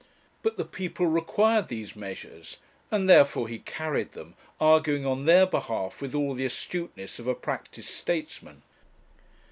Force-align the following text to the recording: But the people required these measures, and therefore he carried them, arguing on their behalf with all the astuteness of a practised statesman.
But 0.41 0.57
the 0.57 0.65
people 0.65 1.05
required 1.05 1.67
these 1.67 1.95
measures, 1.95 2.57
and 2.89 3.07
therefore 3.07 3.47
he 3.47 3.59
carried 3.59 4.13
them, 4.13 4.33
arguing 4.59 5.05
on 5.05 5.25
their 5.25 5.45
behalf 5.45 6.01
with 6.01 6.15
all 6.15 6.33
the 6.33 6.43
astuteness 6.47 7.19
of 7.19 7.27
a 7.27 7.35
practised 7.35 7.89
statesman. 7.89 8.63